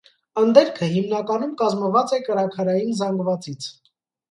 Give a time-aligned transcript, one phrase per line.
[0.43, 3.71] Ընդերքը հիմնականում կազմված է կրաքարային զանգվածից։